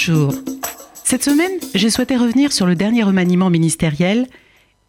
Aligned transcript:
Bonjour. 0.00 0.32
Cette 1.04 1.22
semaine, 1.22 1.60
j'ai 1.74 1.90
souhaité 1.90 2.16
revenir 2.16 2.52
sur 2.52 2.64
le 2.64 2.74
dernier 2.74 3.02
remaniement 3.02 3.50
ministériel 3.50 4.28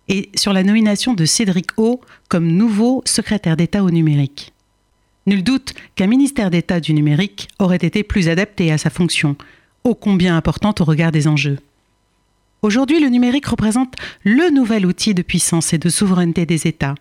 et 0.08 0.30
sur 0.36 0.54
la 0.54 0.64
nomination 0.64 1.14
de 1.14 1.26
Cédric 1.26 1.72
O 1.76 2.00
comme 2.30 2.48
nouveau 2.48 3.02
secrétaire 3.06 3.58
d'État 3.58 3.84
au 3.84 3.92
numérique. 3.92 4.54
Nul 5.28 5.44
doute 5.44 5.74
qu'un 5.96 6.08
ministère 6.08 6.50
d'État 6.50 6.80
du 6.80 6.94
numérique 6.94 7.50
aurait 7.60 7.76
été 7.76 8.04
plus 8.04 8.30
adapté 8.30 8.72
à 8.72 8.78
sa 8.78 8.90
fonction, 8.90 9.36
ô 9.84 9.96
combien 9.96 10.38
importante 10.38 10.80
au 10.80 10.86
regard 10.86 11.12
des 11.12 11.28
enjeux. 11.28 11.60
Aujourd'hui, 12.62 13.02
le 13.02 13.10
numérique 13.10 13.48
représente 13.48 13.96
le 14.24 14.50
nouvel 14.50 14.86
outil 14.86 15.14
de 15.14 15.24
puissance 15.24 15.74
et 15.74 15.78
de 15.78 15.90
souveraineté 15.90 16.46
des 16.46 16.68
États. 16.68 16.96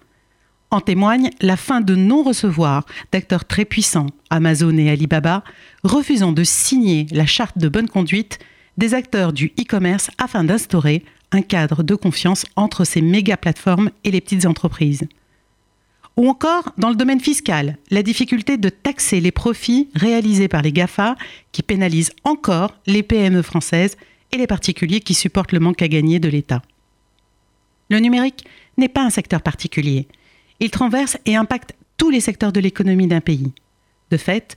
En 0.73 0.81
témoigne 0.81 1.31
la 1.41 1.57
fin 1.57 1.81
de 1.81 1.97
non-recevoir 1.97 2.87
d'acteurs 3.11 3.45
très 3.45 3.65
puissants, 3.65 4.07
Amazon 4.31 4.77
et 4.79 4.89
Alibaba, 4.89 5.43
refusant 5.83 6.31
de 6.31 6.45
signer 6.45 7.07
la 7.11 7.27
charte 7.27 7.59
de 7.59 7.69
bonne 7.69 7.89
conduite 7.89 8.39
des 8.79 8.95
acteurs 8.95 9.33
du 9.33 9.53
e-commerce 9.59 10.11
afin 10.19 10.45
d'instaurer 10.45 11.05
un 11.33 11.43
cadre 11.43 11.83
de 11.83 11.95
confiance 11.97 12.47
entre 12.55 12.85
ces 12.85 13.03
méga 13.03 13.37
plateformes 13.37 13.91
et 14.05 14.13
les 14.13 14.21
petites 14.21 14.47
entreprises. 14.47 15.09
Ou 16.17 16.29
encore, 16.29 16.73
dans 16.77 16.91
le 16.91 16.97
domaine 16.97 17.21
fiscal, 17.21 17.77
la 17.91 18.03
difficulté 18.03 18.57
de 18.57 18.69
taxer 18.69 19.21
les 19.21 19.31
profits 19.33 19.89
réalisés 19.95 20.49
par 20.49 20.63
les 20.63 20.73
GAFA 20.73 21.17
qui 21.51 21.63
pénalisent 21.63 22.13
encore 22.25 22.77
les 22.87 23.03
PME 23.03 23.43
françaises 23.43 23.97
et 24.33 24.37
les 24.37 24.47
particuliers 24.47 25.01
qui 25.01 25.15
supportent 25.15 25.53
le 25.53 25.61
manque 25.61 25.83
à 25.83 25.89
gagner 25.89 26.21
de 26.21 26.29
l'État. 26.29 26.63
Le 27.91 27.99
numérique 27.99 28.45
n'est 28.77 28.89
pas 28.89 29.03
un 29.03 29.11
secteur 29.11 29.43
particulier. 29.43 30.07
Il 30.61 30.71
traverse 30.71 31.17
et 31.27 31.37
impacte 31.37 31.75
tous 31.97 32.11
les 32.11 32.21
secteurs 32.21 32.53
de 32.53 32.61
l'économie 32.61 33.07
d'un 33.07 33.21
pays. 33.21 33.53
De 34.11 34.17
fait, 34.17 34.57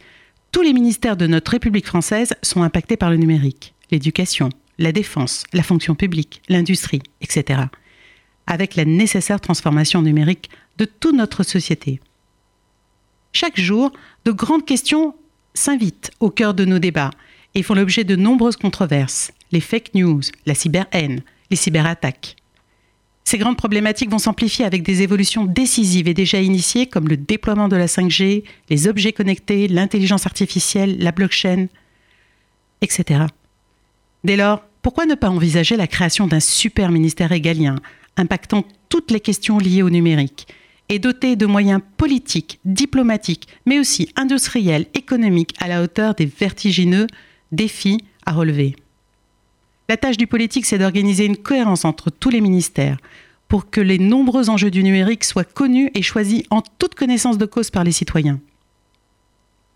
tous 0.51 0.61
les 0.61 0.73
ministères 0.73 1.17
de 1.17 1.27
notre 1.27 1.51
République 1.51 1.87
française 1.87 2.35
sont 2.41 2.61
impactés 2.61 2.97
par 2.97 3.09
le 3.09 3.17
numérique. 3.17 3.73
L'éducation, 3.89 4.49
la 4.77 4.91
défense, 4.91 5.43
la 5.53 5.63
fonction 5.63 5.95
publique, 5.95 6.41
l'industrie, 6.49 7.01
etc. 7.21 7.61
Avec 8.47 8.75
la 8.75 8.85
nécessaire 8.85 9.41
transformation 9.41 10.01
numérique 10.01 10.49
de 10.77 10.85
toute 10.85 11.15
notre 11.15 11.43
société. 11.43 11.99
Chaque 13.31 13.59
jour, 13.59 13.91
de 14.25 14.31
grandes 14.31 14.65
questions 14.65 15.15
s'invitent 15.53 16.11
au 16.19 16.29
cœur 16.29 16.53
de 16.53 16.65
nos 16.65 16.79
débats 16.79 17.11
et 17.55 17.63
font 17.63 17.75
l'objet 17.75 18.03
de 18.03 18.15
nombreuses 18.15 18.57
controverses. 18.57 19.31
Les 19.51 19.59
fake 19.59 19.93
news, 19.95 20.21
la 20.45 20.55
cyber-haine, 20.55 21.21
les 21.49 21.55
cyberattaques. 21.55 22.35
Ces 23.23 23.37
grandes 23.37 23.57
problématiques 23.57 24.11
vont 24.11 24.19
s'amplifier 24.19 24.65
avec 24.65 24.83
des 24.83 25.01
évolutions 25.01 25.45
décisives 25.45 26.07
et 26.07 26.13
déjà 26.13 26.41
initiées 26.41 26.87
comme 26.87 27.07
le 27.07 27.17
déploiement 27.17 27.67
de 27.67 27.75
la 27.75 27.87
5G, 27.87 28.43
les 28.69 28.87
objets 28.87 29.13
connectés, 29.13 29.67
l'intelligence 29.67 30.25
artificielle, 30.25 30.97
la 30.99 31.11
blockchain, 31.11 31.67
etc. 32.81 33.21
Dès 34.23 34.35
lors, 34.35 34.63
pourquoi 34.81 35.05
ne 35.05 35.15
pas 35.15 35.29
envisager 35.29 35.77
la 35.77 35.87
création 35.87 36.27
d'un 36.27 36.41
super 36.41 36.91
ministère 36.91 37.31
égalien, 37.31 37.75
impactant 38.17 38.65
toutes 38.89 39.11
les 39.11 39.21
questions 39.21 39.57
liées 39.57 39.81
au 39.81 39.89
numérique, 39.89 40.47
et 40.89 40.99
doté 40.99 41.35
de 41.37 41.45
moyens 41.45 41.81
politiques, 41.97 42.59
diplomatiques, 42.65 43.47
mais 43.65 43.79
aussi 43.79 44.09
industriels, 44.17 44.87
économiques 44.93 45.55
à 45.59 45.69
la 45.69 45.81
hauteur 45.81 46.13
des 46.13 46.25
vertigineux 46.25 47.07
défis 47.51 47.99
à 48.25 48.33
relever? 48.33 48.75
La 49.89 49.97
tâche 49.97 50.17
du 50.17 50.27
politique, 50.27 50.65
c'est 50.65 50.77
d'organiser 50.77 51.25
une 51.25 51.37
cohérence 51.37 51.85
entre 51.85 52.09
tous 52.09 52.29
les 52.29 52.41
ministères 52.41 52.97
pour 53.47 53.69
que 53.69 53.81
les 53.81 53.99
nombreux 53.99 54.49
enjeux 54.49 54.71
du 54.71 54.83
numérique 54.83 55.23
soient 55.23 55.43
connus 55.43 55.91
et 55.93 56.01
choisis 56.01 56.43
en 56.49 56.61
toute 56.61 56.95
connaissance 56.95 57.37
de 57.37 57.45
cause 57.45 57.69
par 57.69 57.83
les 57.83 57.91
citoyens. 57.91 58.39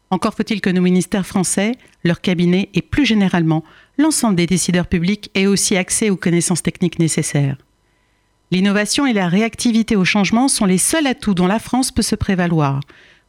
Encore 0.09 0.33
faut-il 0.33 0.61
que 0.61 0.69
nos 0.69 0.81
ministères 0.81 1.27
français, 1.27 1.73
leurs 2.03 2.21
cabinets 2.21 2.69
et 2.73 2.81
plus 2.81 3.05
généralement 3.05 3.63
l'ensemble 3.97 4.35
des 4.37 4.47
décideurs 4.47 4.87
publics 4.87 5.29
aient 5.35 5.47
aussi 5.47 5.75
accès 5.75 6.09
aux 6.09 6.15
connaissances 6.15 6.63
techniques 6.63 6.99
nécessaires. 6.99 7.57
L'innovation 8.49 9.05
et 9.05 9.11
la 9.11 9.27
réactivité 9.27 9.97
au 9.97 10.05
changement 10.05 10.47
sont 10.47 10.65
les 10.65 10.77
seuls 10.77 11.05
atouts 11.05 11.33
dont 11.33 11.47
la 11.47 11.59
France 11.59 11.91
peut 11.91 12.01
se 12.01 12.15
prévaloir 12.15 12.79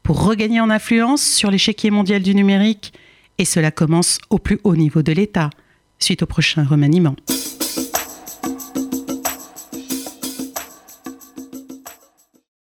pour 0.04 0.24
regagner 0.24 0.60
en 0.60 0.70
influence 0.70 1.22
sur 1.22 1.50
l'échiquier 1.50 1.91
mondial 1.91 2.22
du 2.22 2.34
numérique, 2.34 2.92
et 3.38 3.44
cela 3.44 3.72
commence 3.72 4.19
au 4.30 4.38
plus 4.38 4.60
haut 4.62 4.76
niveau 4.76 5.03
de 5.03 5.12
l'État, 5.12 5.50
suite 5.98 6.22
au 6.22 6.26
prochain 6.26 6.64
remaniement. 6.64 7.16